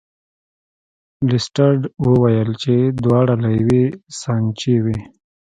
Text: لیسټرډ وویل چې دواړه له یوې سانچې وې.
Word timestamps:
لیسټرډ 1.29 1.81
وویل 2.07 2.49
چې 2.63 2.75
دواړه 3.03 3.35
له 3.43 3.49
یوې 3.59 3.83
سانچې 4.21 4.75
وې. 4.83 4.99